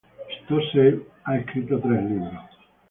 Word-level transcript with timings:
Stossel 0.37 0.97
ha 1.27 1.37
escrito 1.43 1.79
tres 1.87 2.03
libros. 2.11 2.59